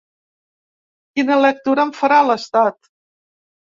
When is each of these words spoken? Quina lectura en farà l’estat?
Quina 1.15 1.39
lectura 1.43 1.87
en 1.87 1.95
farà 2.01 2.21
l’estat? 2.33 2.95